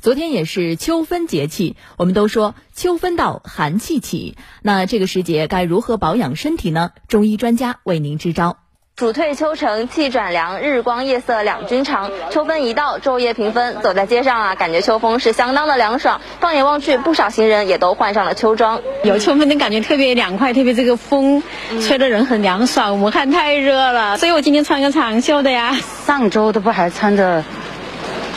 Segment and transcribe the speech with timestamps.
[0.00, 6.90] 昨天也是秋分节气，我们都说秋分到寒气起，那这个时节该如何保养身体呢？
[7.08, 8.58] 中医专家为您支招。
[8.98, 12.10] 暑退秋成，气转凉，日光夜色两均长。
[12.30, 16.20] 秋分一到，昼夜平分，走在街上啊，感觉秋风是相当的凉爽。
[16.40, 18.82] 放眼望去，不少行人也都换上了秋装。
[19.02, 21.42] 有秋分的感觉特别凉快，特别这个风
[21.80, 23.00] 吹的人很凉爽。
[23.00, 25.74] 武汉太热了，所以我今天穿个长袖的呀。
[26.06, 27.42] 上周都不还穿着。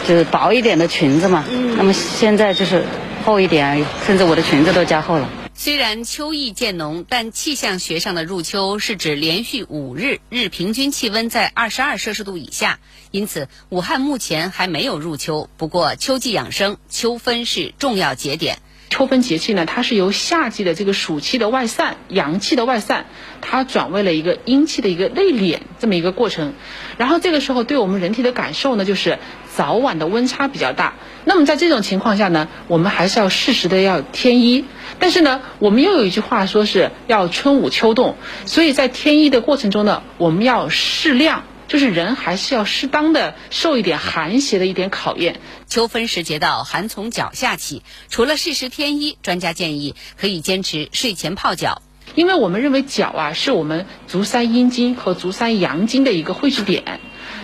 [0.07, 1.43] 就是薄一点的裙子嘛，
[1.77, 2.85] 那么现在就是
[3.25, 5.27] 厚一点，甚至我的裙子都加厚了。
[5.57, 15.49] 虽然秋意渐浓，但气象学上的入秋是指连续五日日平均气温在二十二摄氏度以下，因此武汉目前还没有入秋。
[15.55, 18.59] 不过秋季养生，秋分是重要节点。
[18.89, 23.07] 秋分节气呢，它是由夏季的这个暑气的外散、阳气的外散，
[23.41, 26.53] 它转为了一个阴气的一个内敛这么一个过程。
[26.97, 29.19] 然后这个时候对我们人体的感受呢，就是
[29.53, 30.93] 早晚的温差比较大。
[31.25, 34.65] 那么在这种情况下呢，我们还是要适时的要添衣。
[34.97, 41.43] 但是呢，我们又有一句话说是要春捂秋冻，所以在添衣的过程中呢，我们要适量。
[41.67, 45.39] 就是人还是要适当的受一点寒邪的一点考验。
[45.67, 47.81] 秋分时节到，寒从脚下起。
[48.09, 51.81] 除了适时添衣，专家建议可以坚持睡前泡脚，
[52.13, 56.99] 因为我们认为脚啊是我们足三阴经和足三阳经的一个汇聚点。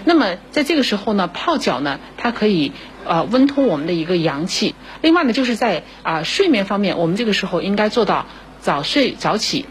[0.06, 2.74] 那么在这个时候呢，泡脚呢，它可以
[3.06, 4.76] 呃温通我们的一个阳气。
[5.02, 8.28] 另外呢，就是在啊睡眠方面，我们这个时候应该做到
[8.60, 9.66] 早睡早起，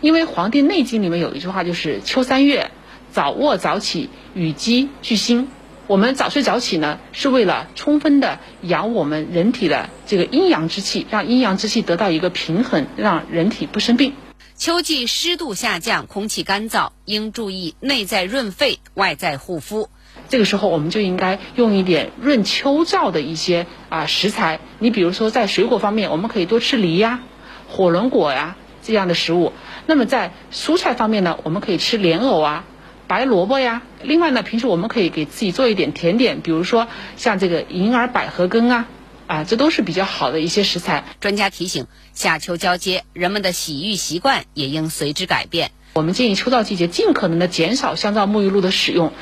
[0.00, 2.70] 因为《黄帝内经》里面有一句话就是秋三月。
[3.10, 5.48] 早卧早起，与鸡俱兴。
[5.86, 14.12] 我们早睡早起呢，是为了充分的养我们人体的这个阴阳之气，让阴阳之气得到一个平衡，让人体不生病。
[14.54, 19.88] 秋季湿度下降，空气干燥，应注意内在润肺，外在护肤。
[20.28, 24.60] 这个时候，我们就应该用一点润秋燥的一些啊食材。
[24.78, 27.20] 你比如说，在水果方面，我们可以多吃梨呀、
[27.68, 29.54] 火龙果呀这样的食物。
[29.86, 32.64] 那么在蔬菜方面呢，我们可以吃莲藕啊。
[33.08, 38.86] 白萝卜呀，另外呢，平时我们可以给自己做一点甜点，比如说像这个银耳百合羹啊，
[39.26, 41.04] 啊，这都是比较好的一些食材。
[41.18, 45.70] 专家提醒，夏秋交接，人们的洗浴习惯也应随之改变。
[45.94, 49.14] 我们建议秋燥季节尽可能的减少香皂沐浴露的使用，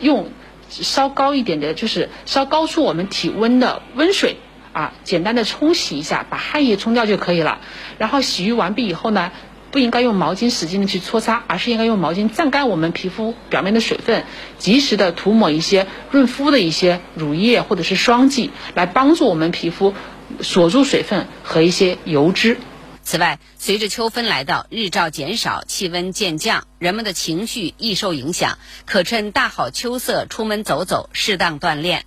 [0.00, 0.30] 用
[0.70, 4.38] 稍高一点的，就是稍高出我们体温的温水
[4.72, 7.60] 啊，简单的冲洗一下，把汗液冲掉就可以了。
[7.98, 9.30] 然后洗浴完毕以后呢。
[9.74, 14.24] 不应该用毛巾使劲的去搓擦，而是应该用毛巾蘸干我们皮肤表面的水分，
[14.56, 19.92] 及时的涂抹一些润肤的一些乳液或者是霜剂，来帮助我们皮肤
[20.40, 22.56] 锁住水分和一些油脂。
[23.02, 32.04] 此外，随着秋分来到，日照减少，气温渐降，人们的情绪易受影响，可趁大好秋色出门走走，适当锻炼。